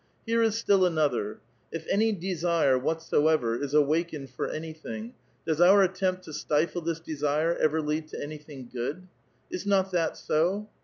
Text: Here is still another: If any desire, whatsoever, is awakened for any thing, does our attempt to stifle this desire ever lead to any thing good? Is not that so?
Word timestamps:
Here 0.25 0.41
is 0.41 0.57
still 0.57 0.83
another: 0.83 1.41
If 1.71 1.85
any 1.87 2.11
desire, 2.11 2.75
whatsoever, 2.75 3.55
is 3.61 3.75
awakened 3.75 4.31
for 4.31 4.47
any 4.47 4.73
thing, 4.73 5.13
does 5.45 5.61
our 5.61 5.83
attempt 5.83 6.23
to 6.23 6.33
stifle 6.33 6.81
this 6.81 6.99
desire 6.99 7.55
ever 7.57 7.83
lead 7.83 8.07
to 8.07 8.19
any 8.19 8.39
thing 8.39 8.67
good? 8.73 9.07
Is 9.51 9.67
not 9.67 9.91
that 9.91 10.17
so? 10.17 10.69